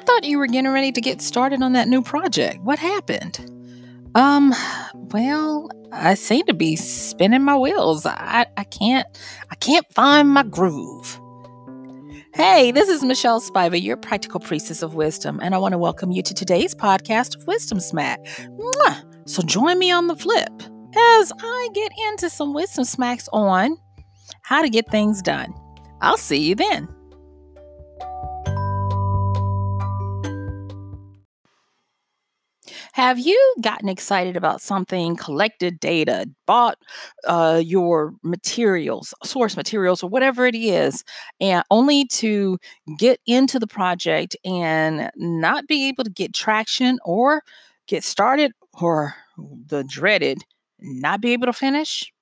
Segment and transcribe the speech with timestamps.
[0.00, 2.62] I thought you were getting ready to get started on that new project.
[2.62, 3.38] What happened?
[4.14, 4.54] Um,
[4.94, 8.06] well, I seem to be spinning my wheels.
[8.06, 9.06] I, I can't
[9.50, 11.20] I can't find my groove.
[12.32, 16.12] Hey, this is Michelle Spiva, your practical priestess of wisdom, and I want to welcome
[16.12, 18.24] you to today's podcast of Wisdom Smack.
[18.24, 19.28] Mwah!
[19.28, 20.62] So join me on the flip
[20.96, 23.76] as I get into some wisdom smacks on
[24.44, 25.52] how to get things done.
[26.00, 26.88] I'll see you then.
[33.00, 36.76] Have you gotten excited about something, collected data, bought
[37.26, 41.02] uh, your materials, source materials, or whatever it is,
[41.40, 42.58] and only to
[42.98, 47.40] get into the project and not be able to get traction or
[47.88, 50.42] get started, or the dreaded
[50.78, 52.12] not be able to finish?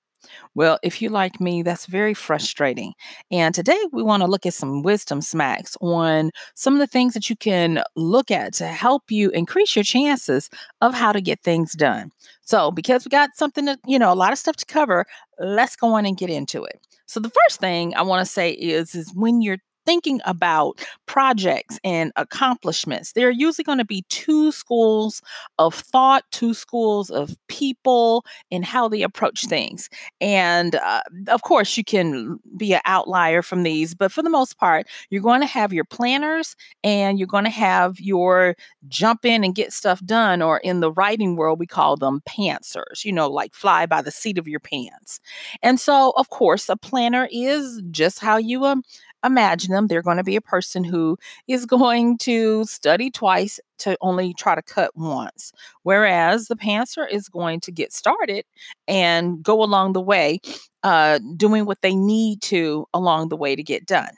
[0.54, 2.94] Well, if you like me, that's very frustrating.
[3.30, 7.14] And today we want to look at some wisdom smacks on some of the things
[7.14, 11.42] that you can look at to help you increase your chances of how to get
[11.42, 12.10] things done.
[12.42, 15.04] So, because we got something to, you know, a lot of stuff to cover,
[15.38, 16.80] let's go on and get into it.
[17.06, 19.58] So, the first thing I want to say is is when you're
[19.88, 25.22] thinking about projects and accomplishments, there are usually going to be two schools
[25.58, 29.88] of thought, two schools of people, and how they approach things.
[30.20, 34.58] And uh, of course, you can be an outlier from these, but for the most
[34.58, 38.56] part, you're going to have your planners and you're going to have your
[38.88, 43.06] jump in and get stuff done, or in the writing world, we call them pantsers,
[43.06, 45.18] you know, like fly by the seat of your pants.
[45.62, 48.82] And so, of course, a planner is just how you um,
[49.24, 49.86] imagine them.
[49.86, 51.16] They're going to be a person who
[51.46, 55.52] is going to study twice to only try to cut once.
[55.82, 58.44] Whereas the pantser is going to get started
[58.86, 60.40] and go along the way,
[60.82, 64.10] uh, doing what they need to along the way to get done.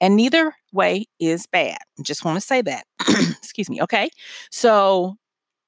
[0.00, 1.78] And neither way is bad.
[2.02, 2.84] Just want to say that.
[3.08, 3.82] Excuse me.
[3.82, 4.10] Okay.
[4.50, 5.16] So,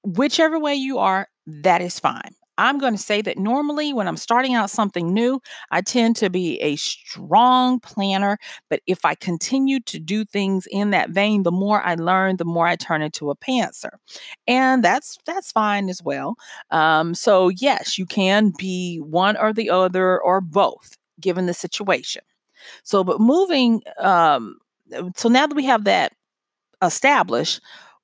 [0.04, 2.34] whichever way you are, that is fine.
[2.60, 5.40] I'm going to say that normally when I'm starting out something new,
[5.70, 8.38] I tend to be a strong planner.
[8.68, 12.44] But if I continue to do things in that vein, the more I learn, the
[12.44, 13.92] more I turn into a pantser.
[14.46, 16.36] And that's that's fine as well.
[16.70, 22.22] Um, so yes, you can be one or the other or both, given the situation.
[22.82, 24.58] So, but moving, um,
[25.16, 26.12] so now that we have that
[26.82, 27.60] established,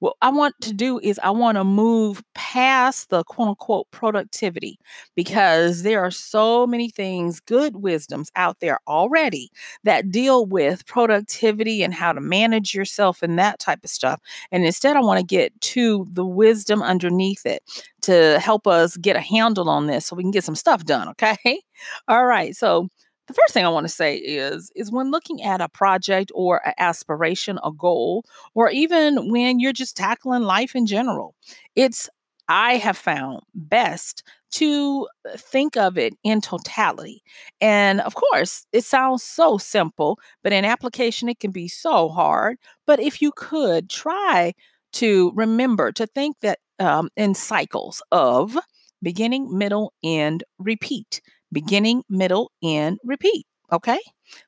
[0.07, 4.79] what I want to do is I want to move past the quote unquote productivity
[5.17, 9.51] because there are so many things, good wisdoms out there already
[9.85, 14.21] that deal with productivity and how to manage yourself and that type of stuff.
[14.53, 17.63] And instead, I want to get to the wisdom underneath it
[18.03, 21.09] to help us get a handle on this so we can get some stuff done.
[21.09, 21.61] Okay.
[22.09, 22.55] All right.
[22.55, 22.89] So,
[23.27, 26.67] the first thing I want to say is is when looking at a project or
[26.67, 31.35] an aspiration, a goal, or even when you're just tackling life in general,
[31.75, 32.09] it's
[32.49, 34.23] I have found best
[34.53, 37.23] to uh, think of it in totality.
[37.61, 42.59] And of course, it sounds so simple, but in application, it can be so hard.
[42.87, 44.55] But if you could try
[44.95, 48.57] to remember to think that um, in cycles of
[49.03, 51.21] beginning, middle, end, repeat
[51.53, 53.47] beginning, middle, end, repeat.
[53.73, 53.99] Okay.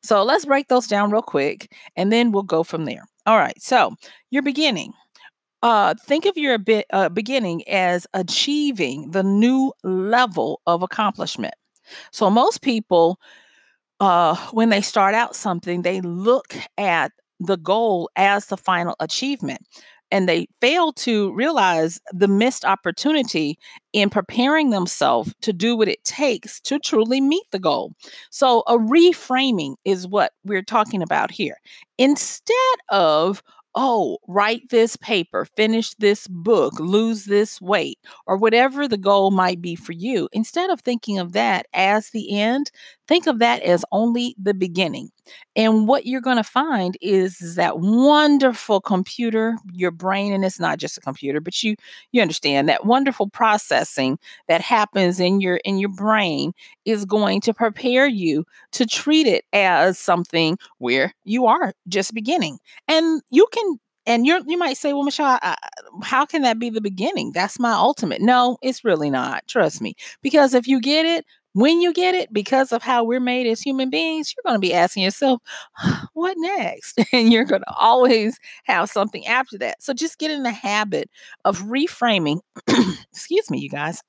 [0.03, 3.05] So let's break those down real quick and then we'll go from there.
[3.27, 3.61] All right.
[3.61, 3.95] So
[4.31, 4.93] your beginning.
[5.61, 11.55] Uh, think of your bit, uh, beginning as achieving the new level of accomplishment.
[12.13, 13.19] So most people,
[13.99, 17.11] uh, when they start out something, they look at
[17.41, 19.61] the goal as the final achievement
[20.11, 23.59] and they fail to realize the missed opportunity
[23.93, 27.93] in preparing themselves to do what it takes to truly meet the goal.
[28.31, 31.57] So, a reframing is what we're talking about here.
[31.99, 32.55] Instead
[32.91, 33.43] of
[33.81, 39.61] oh, write this paper, finish this book, lose this weight, or whatever the goal might
[39.63, 42.73] be for you, instead of thinking of that as the end,
[43.09, 45.11] think of that as only the beginning.
[45.57, 50.79] And what you're going to find is that wonderful computer, your brain, and it's not
[50.79, 51.75] just a computer, but you
[52.13, 56.53] you understand that wonderful processing that happens in your in your brain
[56.85, 62.59] is going to prepare you to treat it as something where you are just beginning.
[62.87, 65.55] And you can and you you might say, well, Michelle, I,
[66.03, 67.33] how can that be the beginning?
[67.33, 68.23] That's my ultimate.
[68.23, 69.47] No, it's really not.
[69.47, 69.95] Trust me.
[70.23, 71.27] Because if you get it,
[71.61, 74.67] when you get it, because of how we're made as human beings, you're going to
[74.67, 75.41] be asking yourself,
[76.15, 77.01] what next?
[77.13, 79.83] And you're going to always have something after that.
[79.83, 81.11] So just get in the habit
[81.45, 82.41] of reframing,
[83.13, 84.03] excuse me, you guys,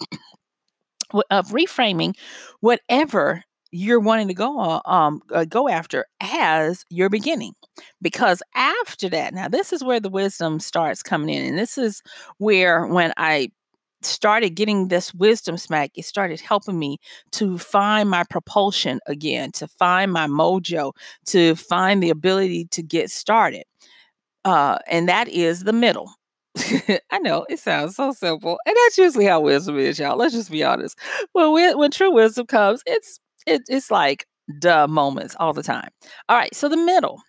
[1.32, 2.16] of reframing
[2.62, 7.54] whatever you're wanting to go uh, um uh, go after as your beginning
[8.02, 12.02] because after that now this is where the wisdom starts coming in and this is
[12.40, 13.48] where when i
[14.02, 16.98] started getting this wisdom smack it started helping me
[17.32, 20.92] to find my propulsion again to find my mojo
[21.26, 23.64] to find the ability to get started
[24.46, 26.12] uh and that is the middle
[27.12, 30.18] I know it sounds so simple, and that's usually how wisdom is, y'all.
[30.18, 30.98] Let's just be honest.
[31.34, 34.26] When we, when true wisdom comes, it's it, it's like
[34.60, 35.90] duh moments all the time.
[36.28, 37.22] All right, so the middle,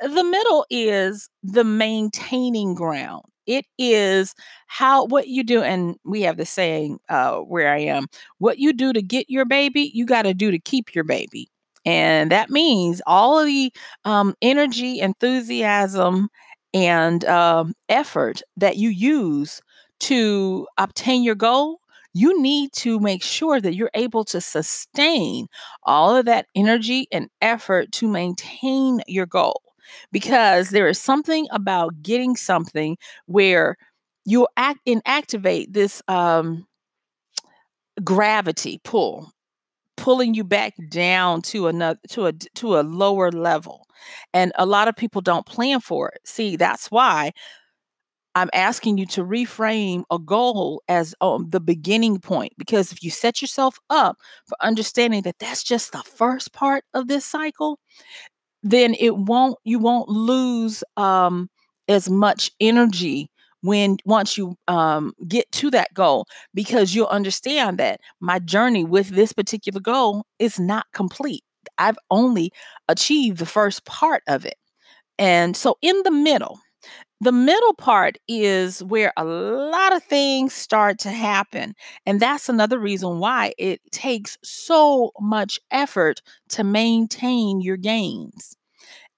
[0.00, 3.24] the middle is the maintaining ground.
[3.48, 4.34] It is
[4.68, 8.06] how what you do, and we have the saying uh, where I am:
[8.38, 11.48] what you do to get your baby, you got to do to keep your baby.
[11.86, 13.72] And that means all of the
[14.04, 16.28] um, energy, enthusiasm,
[16.74, 19.60] and um, effort that you use
[20.00, 21.80] to obtain your goal,
[22.14, 25.46] you need to make sure that you're able to sustain
[25.84, 29.62] all of that energy and effort to maintain your goal.
[30.12, 32.96] Because there is something about getting something
[33.26, 33.76] where
[34.24, 36.66] you act inactivate this um,
[38.04, 39.30] gravity pull
[39.96, 43.86] pulling you back down to another to a to a lower level.
[44.34, 46.20] And a lot of people don't plan for it.
[46.24, 47.32] See that's why
[48.34, 53.10] i'm asking you to reframe a goal as um, the beginning point because if you
[53.10, 57.78] set yourself up for understanding that that's just the first part of this cycle
[58.62, 61.48] then it won't you won't lose um
[61.88, 63.30] as much energy
[63.62, 69.08] when once you um, get to that goal because you'll understand that my journey with
[69.08, 71.42] this particular goal is not complete.
[71.76, 72.52] I've only
[72.88, 74.54] achieved the first part of it.
[75.18, 76.58] And so in the middle
[77.20, 81.74] the middle part is where a lot of things start to happen
[82.06, 88.56] and that's another reason why it takes so much effort to maintain your gains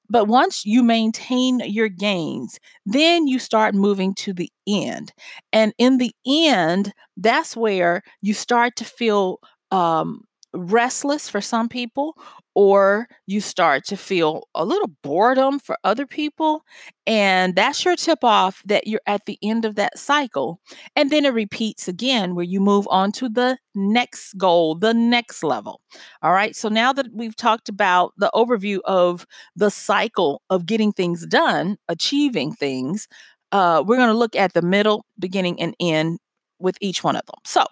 [0.08, 5.12] but once you maintain your gains, then you start moving to the end.
[5.52, 9.38] And in the end, that's where you start to feel
[9.70, 12.16] um, restless for some people,
[12.54, 16.64] or you start to feel a little boredom for other people.
[17.06, 20.60] And that's your tip off that you're at the end of that cycle.
[20.96, 25.42] And then it repeats again where you move on to the next goal, the next
[25.44, 25.80] level.
[26.22, 26.54] All right.
[26.56, 29.26] So now that we've talked about the overview of
[29.56, 33.08] the cycle of getting things done, achieving things,
[33.52, 36.18] uh, we're going to look at the middle, beginning, and end
[36.58, 37.36] with each one of them.
[37.44, 37.64] So,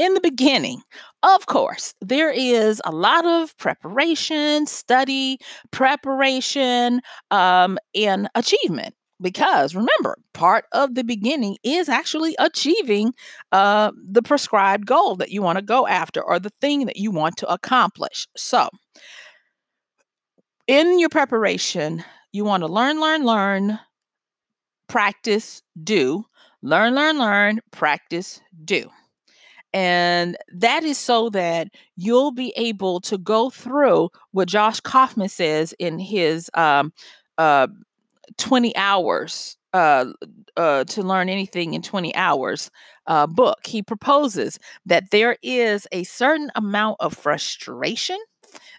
[0.00, 0.80] in the beginning,
[1.22, 5.38] of course, there is a lot of preparation, study,
[5.72, 8.94] preparation, um, and achievement.
[9.20, 13.12] Because remember, part of the beginning is actually achieving
[13.52, 17.10] uh, the prescribed goal that you want to go after or the thing that you
[17.10, 18.26] want to accomplish.
[18.34, 18.70] So,
[20.66, 23.78] in your preparation, you want to learn, learn, learn,
[24.88, 26.24] practice, do.
[26.62, 28.90] Learn, learn, learn, practice, do.
[29.72, 35.74] And that is so that you'll be able to go through what Josh Kaufman says
[35.78, 36.92] in his um,
[37.38, 37.68] uh,
[38.38, 40.06] 20 hours uh,
[40.56, 42.70] uh, to learn anything in 20 hours
[43.06, 43.66] uh, book.
[43.66, 48.18] He proposes that there is a certain amount of frustration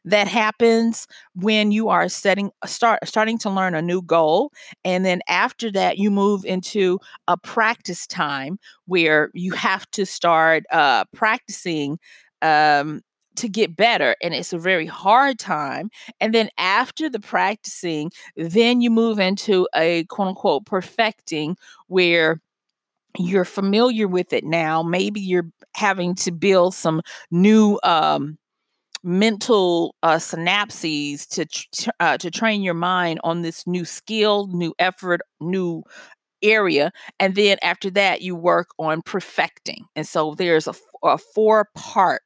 [0.06, 4.52] that happens when you are setting start starting to learn a new goal
[4.84, 10.64] and then after that you move into a practice time where you have to start
[10.72, 12.00] uh, practicing
[12.42, 13.02] um,
[13.36, 15.90] to get better and it's a very hard time
[16.20, 21.56] and then after the practicing then you move into a quote unquote perfecting
[21.88, 22.42] where
[23.20, 28.38] you're familiar with it now maybe you're having to build some new um,
[29.04, 34.74] mental uh, synapses to tr- uh, to train your mind on this new skill, new
[34.80, 35.84] effort, new
[36.44, 39.86] area, and then after that you work on perfecting.
[39.96, 42.24] And so there's a, a four part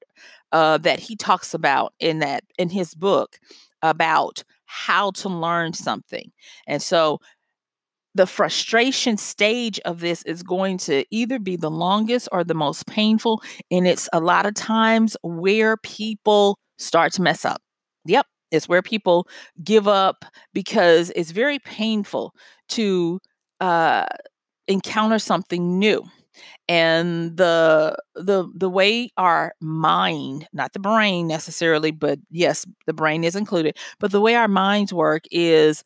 [0.52, 3.38] uh, that he talks about in that in his book
[3.82, 6.32] about how to learn something.
[6.68, 7.20] And so
[8.16, 12.88] the frustration stage of this is going to either be the longest or the most
[12.88, 13.44] painful.
[13.70, 17.62] And it's a lot of times where people start to mess up.
[18.06, 19.28] Yep, it's where people
[19.64, 22.34] give up because it's very painful
[22.70, 23.20] to
[23.62, 24.06] uh,
[24.68, 26.04] encounter something new.
[26.68, 33.24] And the the the way our mind, not the brain necessarily, but yes, the brain
[33.24, 35.84] is included, but the way our minds work is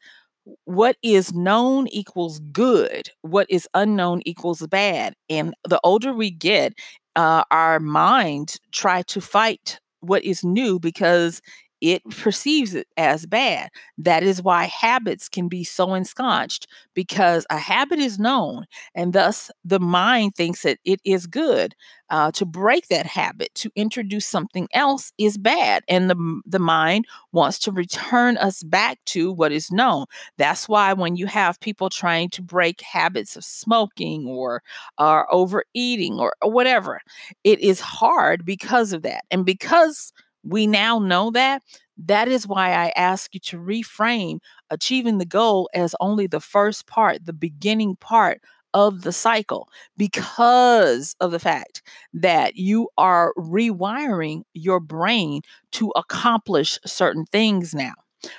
[0.66, 6.74] what is known equals good what is unknown equals bad and the older we get
[7.16, 11.42] uh, our minds try to fight what is new because
[11.82, 13.70] it perceives it as bad.
[13.98, 19.52] That is why habits can be so ensconced because a habit is known, and thus
[19.64, 21.76] the mind thinks that it is good.
[22.12, 27.06] Uh, to break that habit, to introduce something else is bad, and the the mind
[27.34, 30.06] wants to return us back to what is known.
[30.38, 34.64] That's why when you have people trying to break habits of smoking or
[34.98, 37.00] or overeating or, or whatever,
[37.44, 40.12] it is hard because of that, and because
[40.50, 41.62] we now know that.
[41.98, 44.40] That is why I ask you to reframe
[44.70, 48.42] achieving the goal as only the first part, the beginning part
[48.74, 51.82] of the cycle, because of the fact
[52.14, 55.42] that you are rewiring your brain
[55.72, 57.94] to accomplish certain things now.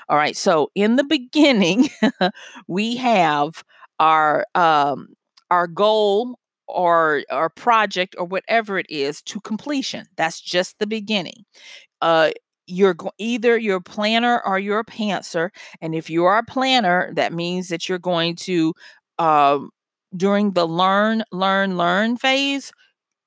[0.09, 0.37] All right.
[0.37, 1.89] So in the beginning,
[2.69, 3.63] we have
[3.99, 5.09] our um,
[5.51, 6.39] our goal
[6.69, 10.07] or our project or whatever it is to completion.
[10.17, 11.45] That's just the beginning
[12.01, 12.31] uh,
[12.67, 15.51] you're go- either you're a planner or you're a pantser.
[15.81, 18.75] And if you are a planner, that means that you're going to,
[19.19, 19.59] uh,
[20.17, 22.73] during the learn, learn, learn phase,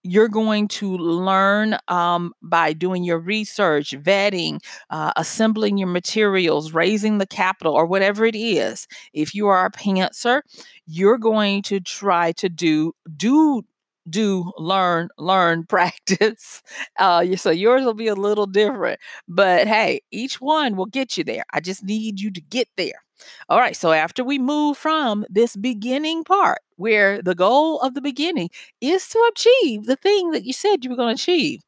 [0.05, 7.19] you're going to learn um, by doing your research, vetting, uh, assembling your materials, raising
[7.19, 8.85] the capital, or whatever it is.
[9.13, 10.41] If you are a pantser,
[10.85, 13.63] you're going to try to do do
[14.09, 16.61] do learn learn practice
[16.99, 21.23] uh so yours will be a little different but hey each one will get you
[21.23, 23.03] there i just need you to get there
[23.49, 28.01] all right so after we move from this beginning part where the goal of the
[28.01, 28.49] beginning
[28.81, 31.61] is to achieve the thing that you said you were going to achieve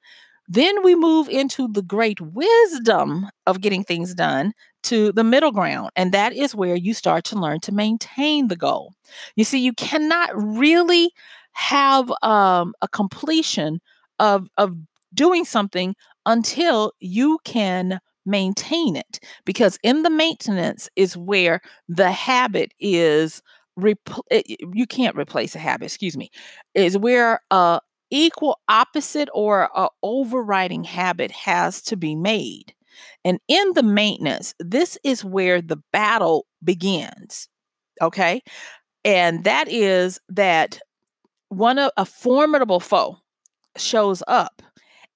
[0.48, 5.90] then we move into the great wisdom of getting things done to the middle ground.
[5.96, 8.94] And that is where you start to learn to maintain the goal.
[9.36, 11.12] You see, you cannot really
[11.56, 13.82] have um, a completion
[14.20, 14.76] of of
[15.14, 15.96] doing something
[16.26, 23.42] until you can maintain it because in the maintenance is where the habit is
[23.80, 24.42] repl- eh,
[24.74, 26.30] you can't replace a habit excuse me
[26.74, 27.80] is where a
[28.12, 32.74] equal opposite or a overriding habit has to be made.
[33.26, 37.48] And in the maintenance this is where the battle begins
[38.02, 38.42] okay?
[39.06, 40.80] And that is that
[41.58, 43.18] one of a formidable foe
[43.78, 44.62] shows up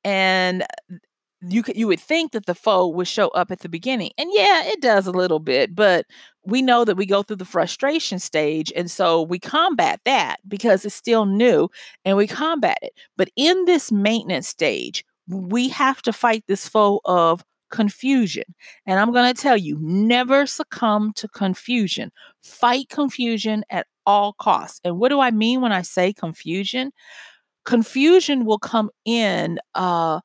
[0.03, 0.95] and uh,
[1.41, 4.29] you could you would think that the foe would show up at the beginning and
[4.33, 6.05] yeah it does a little bit but
[6.45, 10.83] we know that we go through the frustration stage and so we combat that because
[10.85, 11.69] it's still new
[12.03, 16.99] and we combat it but in this maintenance stage we have to fight this foe
[17.05, 18.43] of confusion
[18.85, 22.11] and i'm going to tell you never succumb to confusion.
[22.41, 24.81] Fight confusion at all costs.
[24.83, 26.91] And what do I mean when I say confusion?
[27.63, 30.21] Confusion will come in uh,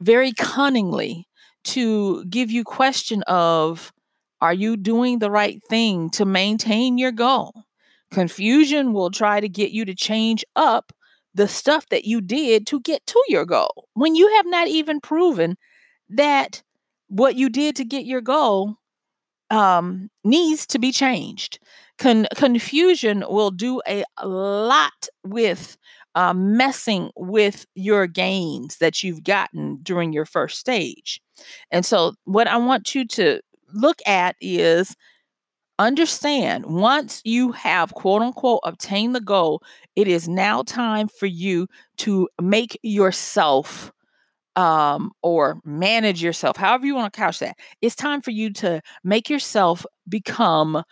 [0.00, 1.28] very cunningly
[1.64, 3.92] to give you question of
[4.40, 7.52] are you doing the right thing to maintain your goal?
[8.10, 10.92] Confusion will try to get you to change up
[11.34, 15.00] the stuff that you did to get to your goal when you have not even
[15.00, 15.56] proven
[16.08, 16.62] that
[17.08, 18.76] what you did to get your goal
[19.50, 21.58] um, needs to be changed.
[21.98, 25.76] Con- confusion will do a lot with
[26.14, 31.20] uh, messing with your gains that you've gotten during your first stage.
[31.70, 33.40] And so, what I want you to
[33.72, 34.94] look at is
[35.78, 39.62] understand once you have quote unquote obtained the goal,
[39.96, 41.66] it is now time for you
[41.98, 43.92] to make yourself
[44.56, 47.56] um, or manage yourself, however you want to couch that.
[47.82, 50.82] It's time for you to make yourself become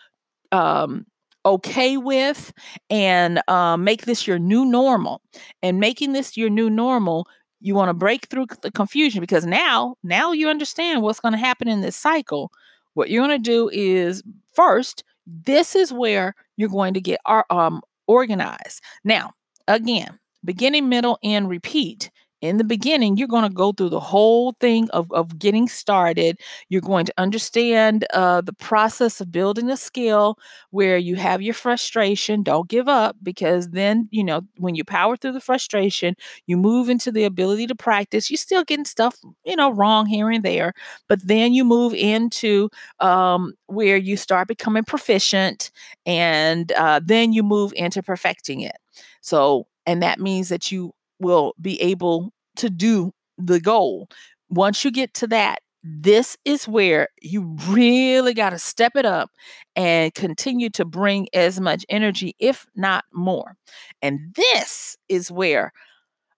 [0.51, 1.05] um,
[1.45, 2.51] okay with
[2.89, 5.21] and uh, make this your new normal.
[5.61, 7.27] And making this your new normal,
[7.61, 11.37] you want to break through the confusion because now, now you understand what's going to
[11.37, 12.51] happen in this cycle.
[12.93, 14.23] What you're going to do is
[14.53, 18.81] first, this is where you're going to get our um, organized.
[19.03, 19.33] Now,
[19.67, 22.11] again, beginning, middle, and repeat
[22.47, 26.39] in the beginning, you're going to go through the whole thing of, of getting started.
[26.69, 30.37] You're going to understand uh, the process of building a skill
[30.71, 32.43] where you have your frustration.
[32.43, 36.15] Don't give up because then, you know, when you power through the frustration,
[36.47, 38.29] you move into the ability to practice.
[38.29, 40.73] You're still getting stuff, you know, wrong here and there,
[41.07, 45.71] but then you move into um, where you start becoming proficient
[46.05, 48.75] and uh, then you move into perfecting it.
[49.21, 54.07] So, and that means that you will be able to do the goal.
[54.49, 59.29] Once you get to that, this is where you really got to step it up
[59.75, 63.55] and continue to bring as much energy, if not more.
[64.01, 65.71] And this is where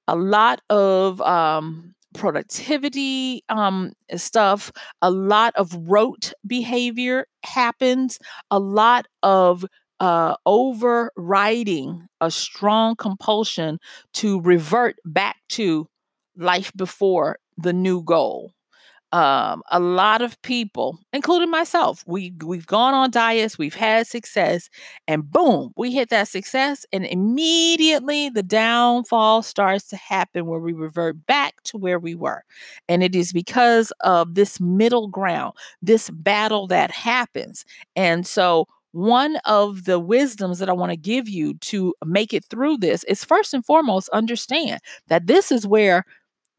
[0.08, 4.72] a lot of um, productivity um, stuff.
[5.02, 8.20] A lot of rote behavior happens.
[8.52, 9.66] A lot of
[10.00, 13.80] uh, overriding a strong compulsion
[14.14, 15.88] to revert back to
[16.38, 18.54] life before the new goal
[19.14, 24.70] um, a lot of people, including myself, we we've gone on diets, we've had success,
[25.08, 30.74] and boom, we hit that success, and immediately the downfall starts to happen where we
[30.74, 32.44] revert back to where we were,
[32.90, 37.66] and it is because of this middle ground, this battle that happens,
[37.96, 38.68] and so.
[38.94, 43.04] One of the wisdoms that I want to give you to make it through this
[43.04, 46.04] is first and foremost understand that this is where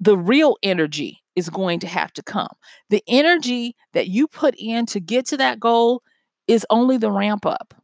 [0.00, 2.52] the real energy is going to have to come.
[2.90, 6.02] The energy that you put in to get to that goal
[6.46, 7.74] is only the ramp up.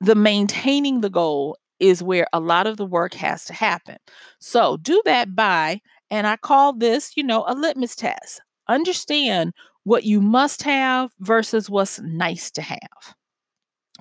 [0.00, 3.96] The maintaining the goal is where a lot of the work has to happen.
[4.38, 5.80] So do that by,
[6.10, 8.40] and I call this, you know, a litmus test.
[8.68, 9.52] Understand
[9.84, 13.14] what you must have versus what's nice to have.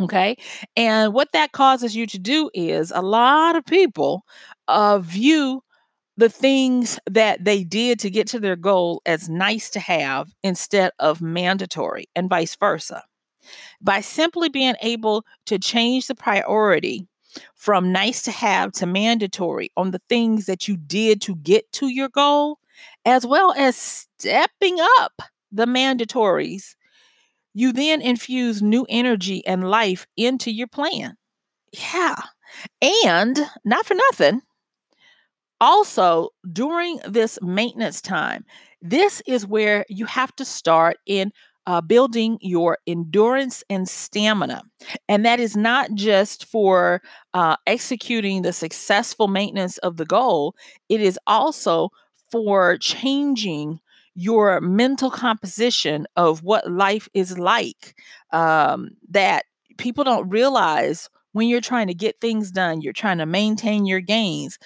[0.01, 0.35] Okay.
[0.75, 4.23] And what that causes you to do is a lot of people
[4.67, 5.61] uh, view
[6.17, 10.91] the things that they did to get to their goal as nice to have instead
[10.99, 13.03] of mandatory, and vice versa.
[13.81, 17.07] By simply being able to change the priority
[17.55, 21.87] from nice to have to mandatory on the things that you did to get to
[21.87, 22.59] your goal,
[23.03, 26.75] as well as stepping up the mandatories,
[27.53, 31.15] you then infuse new energy and life into your plan.
[31.71, 32.15] Yeah.
[32.81, 34.41] And not for nothing,
[35.61, 38.45] also, during this maintenance time,
[38.81, 41.31] this is where you have to start in
[41.67, 44.61] uh, building your endurance and stamina.
[45.09, 47.01] And that is not just for
[47.33, 50.55] uh, executing the successful maintenance of the goal,
[50.89, 51.89] it is also
[52.31, 53.79] for changing
[54.15, 57.95] your mental composition of what life is like
[58.31, 59.45] um, that
[59.77, 63.99] people don't realize when you're trying to get things done, you're trying to maintain your
[63.99, 64.57] gains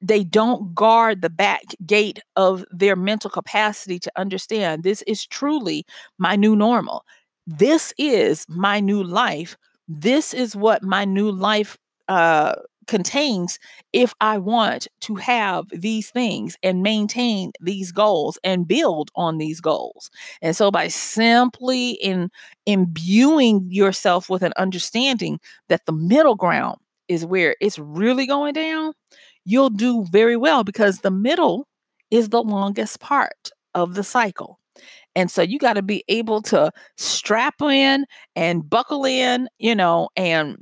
[0.00, 5.84] they don't guard the back gate of their mental capacity to understand this is truly
[6.18, 7.04] my new normal.
[7.46, 9.56] This is my new life.
[9.88, 11.76] This is what my new life
[12.08, 12.54] uh,
[12.86, 13.58] contains
[13.92, 19.60] if I want to have these things and maintain these goals and build on these
[19.60, 20.10] goals.
[20.42, 22.30] And so by simply in
[22.66, 28.92] imbuing yourself with an understanding that the middle ground is where it's really going down,
[29.50, 31.66] you'll do very well because the middle
[32.10, 34.58] is the longest part of the cycle.
[35.16, 40.08] And so you got to be able to strap in and buckle in, you know,
[40.16, 40.58] and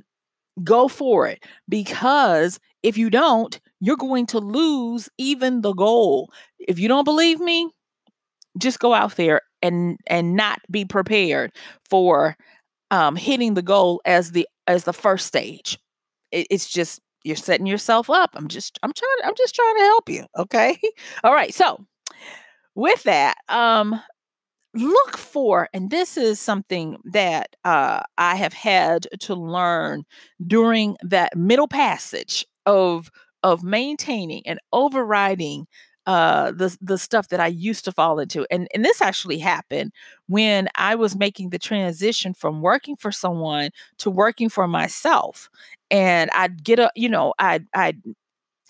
[0.64, 6.30] go for it because if you don't, you're going to lose even the goal.
[6.58, 7.70] If you don't believe me,
[8.58, 11.52] just go out there and and not be prepared
[11.88, 12.36] for
[12.90, 15.78] um, hitting the goal as the as the first stage.
[16.32, 18.30] It, it's just you're setting yourself up.
[18.34, 20.78] I'm just I'm trying I'm just trying to help you, okay?
[21.24, 21.54] All right.
[21.54, 21.84] So,
[22.74, 24.00] with that, um
[24.74, 30.04] look for and this is something that uh I have had to learn
[30.46, 33.10] during that middle passage of
[33.42, 35.66] of maintaining and overriding
[36.06, 38.46] uh, the the stuff that I used to fall into.
[38.50, 39.92] And and this actually happened
[40.26, 45.50] when I was making the transition from working for someone to working for myself.
[45.90, 48.00] And I'd get a, you know, I'd I'd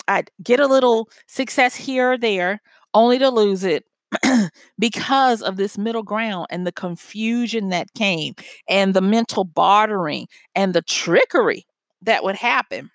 [0.07, 2.61] I'd get a little success here or there,
[2.93, 3.85] only to lose it
[4.79, 8.33] because of this middle ground and the confusion that came
[8.67, 11.65] and the mental bartering and the trickery
[12.01, 12.89] that would happen.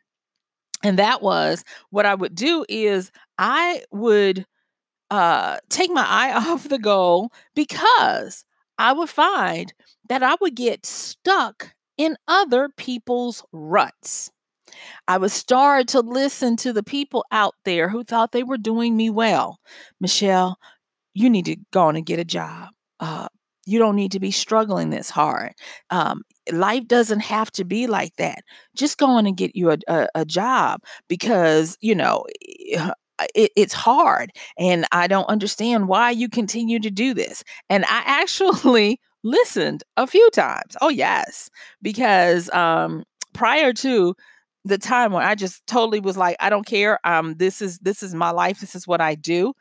[0.82, 4.44] And that was what I would do is I would
[5.10, 8.44] uh, take my eye off the goal because
[8.78, 9.72] I would find
[10.08, 14.30] that I would get stuck in other people's ruts.
[15.07, 18.96] I would start to listen to the people out there who thought they were doing
[18.96, 19.59] me well.
[20.00, 20.59] Michelle,
[21.14, 22.70] you need to go on and get a job.
[23.00, 23.28] Uh,
[23.66, 25.52] you don't need to be struggling this hard.
[25.90, 28.40] Um, life doesn't have to be like that.
[28.76, 32.24] Just go on and get you a, a, a job because, you know,
[33.35, 34.33] it, it's hard.
[34.59, 37.42] And I don't understand why you continue to do this.
[37.70, 40.76] And I actually listened a few times.
[40.80, 41.50] Oh, yes.
[41.82, 44.14] Because um, prior to
[44.64, 46.98] the time when I just totally was like, I don't care.
[47.04, 48.60] Um, this is this is my life.
[48.60, 49.52] This is what I do.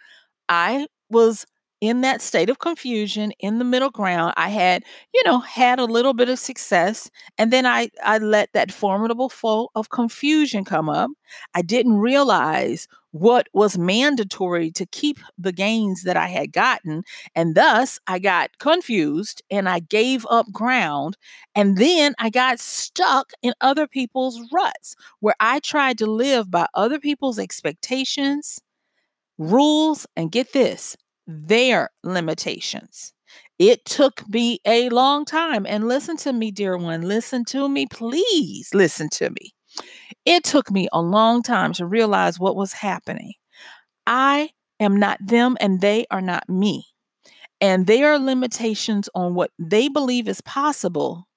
[0.50, 1.46] I was
[1.84, 5.86] in that state of confusion in the middle ground i had you know had a
[5.86, 10.90] little bit of success and then i i let that formidable foe of confusion come
[10.90, 11.12] up.
[11.54, 17.04] I didn't realize what was mandatory to keep the gains that i had gotten
[17.36, 21.18] and thus i got confused and i gave up ground
[21.56, 26.66] and then i got stuck in other people's ruts where i tried to live by
[26.74, 28.60] other people's expectations
[29.38, 30.96] rules and get this
[31.28, 33.14] their limitations.
[33.60, 35.66] It took me a long time.
[35.66, 37.02] And listen to me, dear one.
[37.02, 38.70] Listen to me, please.
[38.74, 39.54] Listen to me.
[40.26, 43.34] It took me a long time to realize what was happening.
[44.06, 46.86] I am not them, and they are not me.
[47.62, 51.28] And their limitations on what they believe is possible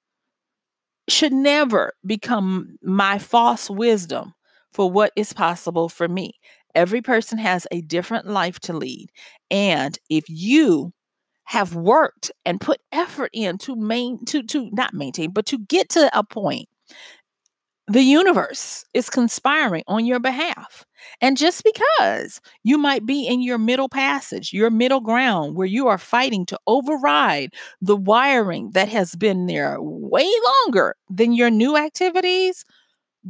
[1.08, 4.34] should never become my false wisdom
[4.72, 6.34] for what is possible for me.
[6.76, 9.10] Every person has a different life to lead.
[9.50, 10.92] And if you
[11.46, 15.90] have worked and put effort in to main to to not maintain, but to get
[15.90, 16.68] to a point,
[17.88, 20.84] the universe is conspiring on your behalf.
[21.20, 25.86] And just because you might be in your middle passage, your middle ground, where you
[25.86, 30.28] are fighting to override the wiring that has been there way
[30.64, 32.64] longer than your new activities,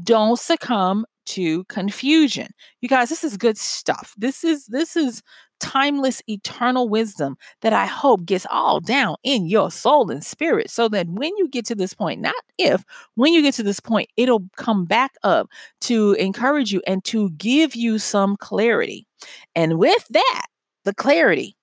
[0.03, 2.49] don't succumb to confusion.
[2.81, 4.15] You guys, this is good stuff.
[4.17, 5.23] This is this is
[5.61, 10.89] timeless eternal wisdom that I hope gets all down in your soul and spirit so
[10.89, 12.85] that when you get to this point, not if,
[13.15, 15.49] when you get to this point, it'll come back up
[15.83, 19.07] to encourage you and to give you some clarity.
[19.55, 20.47] And with that,
[20.85, 21.57] the clarity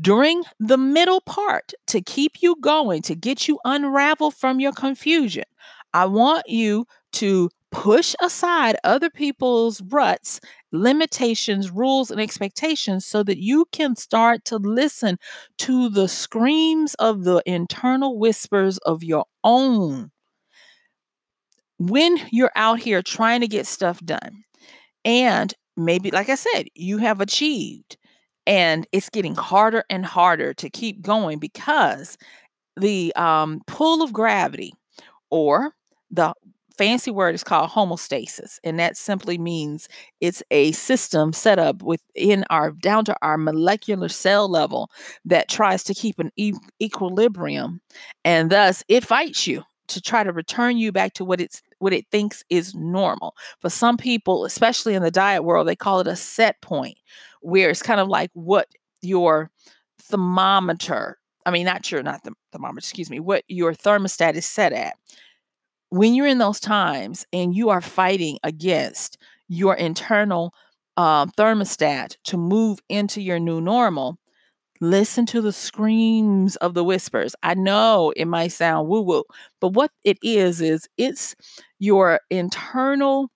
[0.00, 5.44] during the middle part to keep you going, to get you unraveled from your confusion,
[5.92, 10.40] I want you to push aside other people's ruts,
[10.72, 15.18] limitations, rules, and expectations so that you can start to listen
[15.58, 20.10] to the screams of the internal whispers of your own.
[21.78, 24.44] When you're out here trying to get stuff done,
[25.04, 27.98] and maybe, like I said, you have achieved,
[28.46, 32.18] and it's getting harder and harder to keep going because
[32.76, 34.74] the um, pull of gravity
[35.30, 35.72] or
[36.10, 36.34] the
[36.76, 39.88] fancy word is called homeostasis and that simply means
[40.20, 44.90] it's a system set up within our down to our molecular cell level
[45.24, 47.80] that tries to keep an e- equilibrium
[48.24, 51.92] and thus it fights you to try to return you back to what it's what
[51.92, 53.34] it thinks is normal.
[53.60, 56.98] For some people especially in the diet world they call it a set point
[57.40, 58.68] where it's kind of like what
[59.02, 59.50] your
[60.00, 64.72] thermometer i mean not your not the thermometer excuse me what your thermostat is set
[64.72, 64.96] at
[65.90, 69.18] when you're in those times and you are fighting against
[69.48, 70.52] your internal
[70.96, 74.18] um, thermostat to move into your new normal,
[74.80, 77.34] listen to the screams of the whispers.
[77.42, 79.24] I know it might sound woo woo,
[79.60, 81.34] but what it is, is it's
[81.78, 83.30] your internal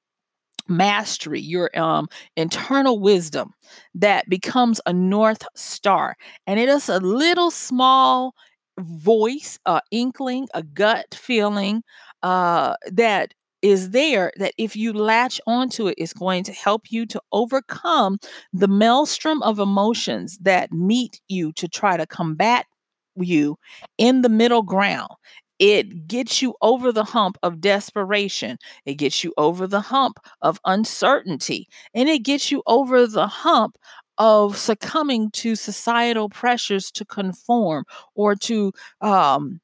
[0.68, 3.52] mastery, your um, internal wisdom
[3.94, 6.16] that becomes a north star.
[6.46, 8.34] And it is a little small
[8.78, 11.82] voice, a inkling, a gut feeling
[12.22, 17.04] uh, that is there that if you latch onto it is going to help you
[17.06, 18.18] to overcome
[18.52, 22.66] the maelstrom of emotions that meet you to try to combat
[23.16, 23.56] you
[23.98, 25.10] in the middle ground
[25.58, 28.58] it gets you over the hump of desperation.
[28.86, 31.66] It gets you over the hump of uncertainty.
[31.94, 33.76] And it gets you over the hump
[34.18, 39.60] of succumbing to societal pressures to conform or to um,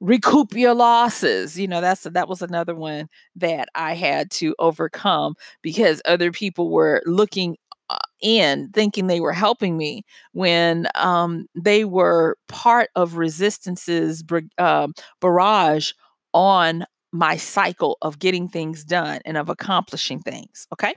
[0.00, 5.34] recoup your losses you know that's that was another one that i had to overcome
[5.62, 7.56] because other people were looking
[7.90, 10.02] uh, in thinking they were helping me
[10.32, 14.24] when um, they were part of resistance's
[14.58, 14.88] uh,
[15.20, 15.92] barrage
[16.32, 20.94] on my cycle of getting things done and of accomplishing things okay?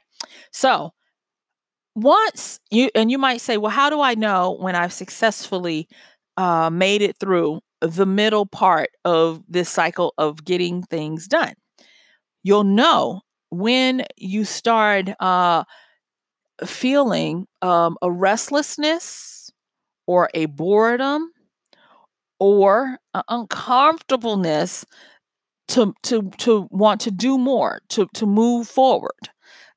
[0.51, 0.91] So
[1.95, 5.87] once you and you might say well how do i know when i've successfully
[6.37, 11.53] uh, made it through the middle part of this cycle of getting things done.
[12.43, 13.21] You'll know
[13.51, 15.63] when you start uh,
[16.65, 19.51] feeling um, a restlessness
[20.07, 21.31] or a boredom
[22.39, 22.97] or
[23.29, 24.85] uncomfortableness
[25.67, 29.11] to to to want to do more to to move forward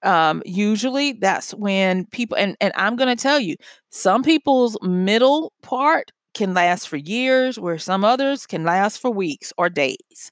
[0.02, 3.56] um, usually that's when people and and i'm going to tell you
[3.90, 9.52] some people's middle part can last for years, where some others can last for weeks
[9.58, 10.30] or days.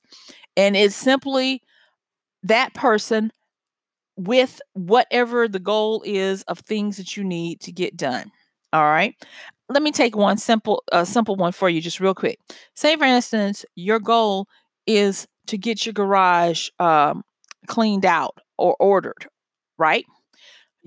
[0.56, 1.62] And it's simply
[2.42, 3.32] that person
[4.16, 8.30] with whatever the goal is of things that you need to get done.
[8.72, 9.14] All right.
[9.70, 12.38] let me take one simple a simple one for you just real quick.
[12.74, 14.46] Say for instance, your goal
[14.87, 17.22] is to get your garage um,
[17.66, 19.26] cleaned out or ordered,
[19.78, 20.04] right?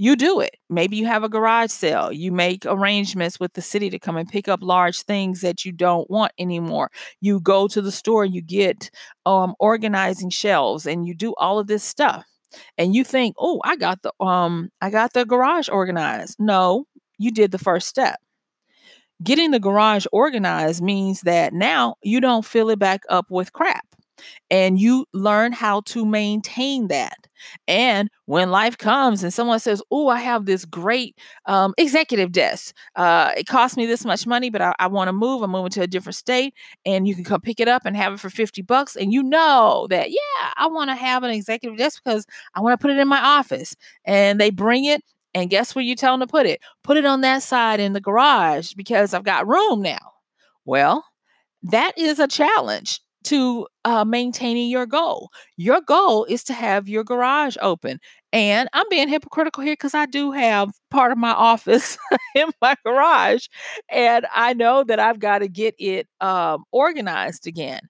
[0.02, 0.56] You do it.
[0.68, 2.12] Maybe you have a garage sale.
[2.12, 5.72] You make arrangements with the city to come and pick up large things that you
[5.72, 6.90] don't want anymore.
[7.20, 8.90] You go to the store, you get
[9.28, 12.26] um, organizing shelves, and you do all of this stuff.
[12.80, 16.86] And you think, "Oh, I got the um, I got the garage organized." No,
[17.20, 18.20] you did the first step
[19.24, 23.86] getting the garage organized means that now you don't fill it back up with crap
[24.50, 27.18] and you learn how to maintain that.
[27.68, 32.76] And when life comes and someone says, Oh, I have this great um, executive desk,
[32.96, 35.42] uh, it cost me this much money, but I, I want to move.
[35.42, 36.54] I'm moving to a different state,
[36.86, 38.96] and you can come pick it up and have it for 50 bucks.
[38.96, 42.26] And you know that, yeah, I want to have an executive desk because
[42.56, 43.76] I want to put it in my office.
[44.06, 45.02] And they bring it
[45.34, 46.62] and guess where you tell them to put it?
[46.84, 50.00] Put it on that side in the garage because I've got room now.
[50.66, 51.06] Well,
[51.64, 55.30] that is a challenge to uh, maintaining your goal.
[55.58, 58.00] Your goal is to have your garage open.
[58.34, 61.98] And I'm being hypocritical here because I do have part of my office
[62.36, 63.48] in my garage.
[63.90, 67.82] And I know that I've got to get it um, organized again.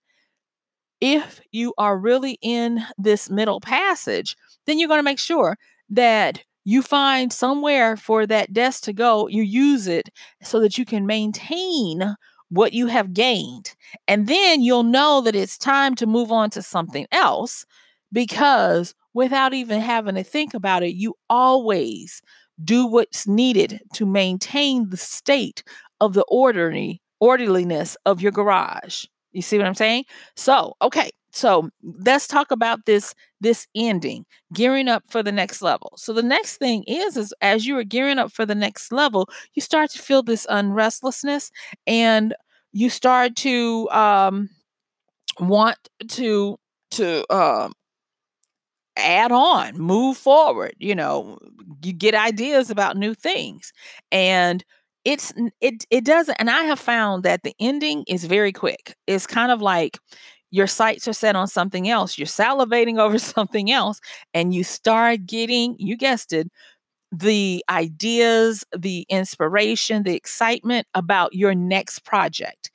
[1.00, 5.58] If you are really in this middle passage, then you're going to make sure
[5.89, 10.10] that you find somewhere for that desk to go, you use it
[10.44, 12.15] so that you can maintain
[12.52, 13.74] what you have gained.
[14.08, 17.66] And then you'll know that it's time to move on to something else
[18.12, 22.22] because without even having to think about it, you always
[22.64, 25.64] do what's needed to maintain the state
[26.02, 29.06] of the orderly orderliness of your garage.
[29.32, 30.06] You see what I'm saying?
[30.36, 35.94] So, okay, so let's talk about this this ending gearing up for the next level
[35.96, 39.30] so the next thing is is as you are gearing up for the next level
[39.54, 41.50] you start to feel this unrestlessness
[41.88, 42.34] and
[42.74, 44.50] you start to um
[45.39, 45.78] want
[46.10, 46.58] to
[46.91, 47.74] to um
[48.98, 51.38] add on move forward you know
[51.82, 53.72] you get ideas about new things
[54.12, 54.65] and
[55.06, 59.26] it's it it doesn't and i have found that the ending is very quick it's
[59.28, 59.98] kind of like
[60.52, 62.18] your sights are set on something else.
[62.18, 64.00] You're salivating over something else,
[64.34, 66.50] and you start getting, you guessed it,
[67.12, 72.72] the ideas, the inspiration, the excitement about your next project.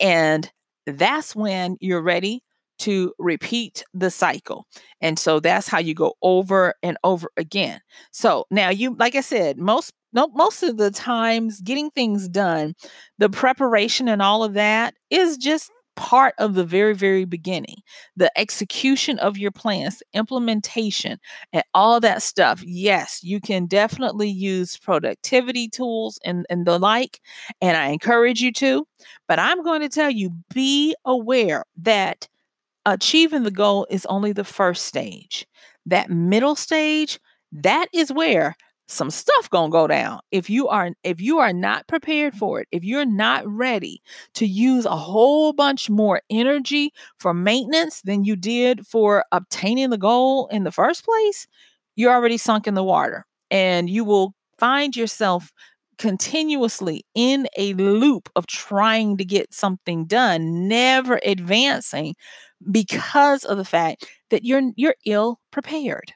[0.00, 0.50] And
[0.86, 2.42] that's when you're ready
[2.80, 4.66] to repeat the cycle.
[5.00, 7.80] And so that's how you go over and over again.
[8.12, 12.74] So now you like I said, most no, most of the times getting things done,
[13.18, 17.74] the preparation and all of that is just part of the very, very beginning.
[18.16, 21.18] The execution of your plans, implementation,
[21.52, 22.62] and all that stuff.
[22.64, 27.20] Yes, you can definitely use productivity tools and, and the like.
[27.60, 28.86] And I encourage you to.
[29.26, 32.28] But I'm going to tell you be aware that
[32.86, 35.46] achieving the goal is only the first stage.
[35.84, 37.18] That middle stage,
[37.50, 38.54] that is where
[38.88, 40.20] some stuff going to go down.
[40.30, 42.38] If you are if you are not prepared mm-hmm.
[42.38, 44.02] for it if you're not ready
[44.34, 49.98] to use a whole bunch more energy for maintenance than you did for obtaining the
[49.98, 51.46] goal in the first place
[51.96, 55.52] you're already sunk in the water and you will find yourself
[55.98, 62.14] continuously in a loop of trying to get something done never advancing
[62.70, 66.12] because of the fact that you're you're ill prepared.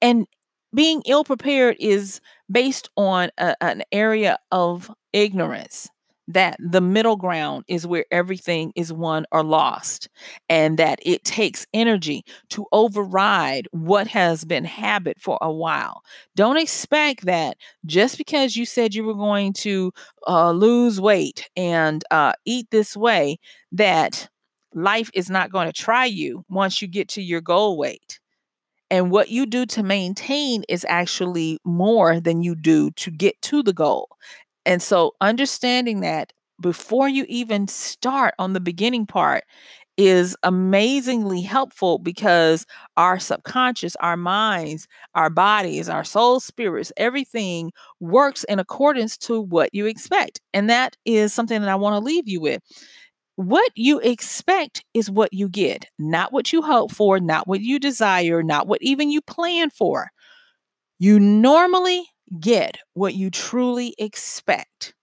[0.00, 0.26] And
[0.74, 5.88] being ill prepared is based on a, an area of ignorance
[6.26, 10.08] that the middle ground is where everything is won or lost,
[10.48, 16.02] and that it takes energy to override what has been habit for a while.
[16.34, 19.92] Don't expect that just because you said you were going to
[20.26, 23.38] uh, lose weight and uh, eat this way,
[23.72, 24.28] that
[24.72, 28.18] life is not going to try you once you get to your goal weight.
[28.90, 33.62] And what you do to maintain is actually more than you do to get to
[33.62, 34.08] the goal.
[34.66, 39.44] And so understanding that before you even start on the beginning part
[39.96, 42.66] is amazingly helpful because
[42.96, 47.70] our subconscious, our minds, our bodies, our soul spirits, everything
[48.00, 50.40] works in accordance to what you expect.
[50.52, 52.60] And that is something that I want to leave you with.
[53.36, 57.78] What you expect is what you get, not what you hope for, not what you
[57.78, 60.10] desire, not what even you plan for.
[60.98, 62.06] You normally
[62.40, 64.94] get what you truly expect.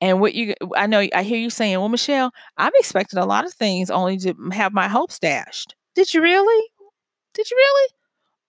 [0.00, 3.44] And what you, I know, I hear you saying, well, Michelle, I've expected a lot
[3.44, 5.74] of things only to have my hopes dashed.
[5.94, 6.68] Did you really?
[7.34, 7.90] Did you really?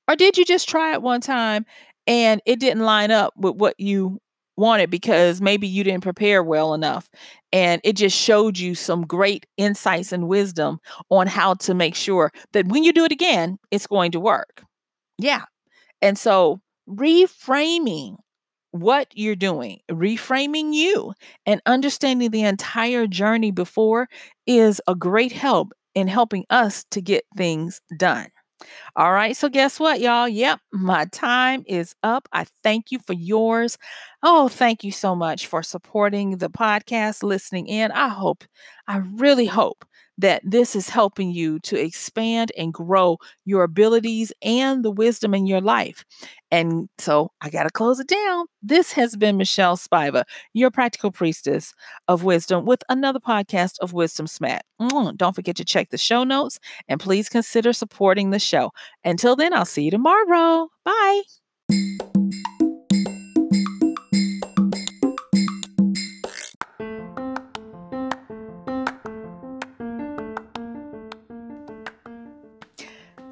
[0.08, 1.66] Or did you just try it one time
[2.08, 4.20] and it didn't line up with what you
[4.58, 7.10] want it because maybe you didn't prepare well enough.
[7.52, 12.32] And it just showed you some great insights and wisdom on how to make sure
[12.54, 14.64] that when you do it again, it's going to work.
[15.18, 15.44] Yeah.
[16.02, 18.18] And so reframing
[18.72, 21.14] what you're doing, reframing you,
[21.46, 24.10] and understanding the entire journey before
[24.48, 28.28] is a great help in helping us to get things done.
[28.96, 29.36] All right.
[29.36, 30.28] So, guess what, y'all?
[30.28, 32.28] Yep, my time is up.
[32.32, 33.78] I thank you for yours.
[34.22, 37.92] Oh, thank you so much for supporting the podcast, listening in.
[37.92, 38.44] I hope,
[38.88, 39.86] I really hope
[40.18, 45.46] that this is helping you to expand and grow your abilities and the wisdom in
[45.46, 46.06] your life.
[46.52, 48.46] And so I got to close it down.
[48.62, 50.24] This has been Michelle Spiva,
[50.54, 51.74] your practical priestess
[52.08, 54.64] of wisdom, with another podcast of Wisdom Smack.
[54.80, 58.72] Don't forget to check the show notes and please consider supporting the show.
[59.04, 60.70] Until then, I'll see you tomorrow.
[60.86, 61.22] Bye.